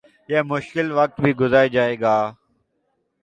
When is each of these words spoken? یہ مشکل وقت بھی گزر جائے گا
یہ 0.29 0.41
مشکل 0.45 0.91
وقت 0.91 1.19
بھی 1.21 1.31
گزر 1.39 1.65
جائے 1.67 1.99
گا 1.99 2.15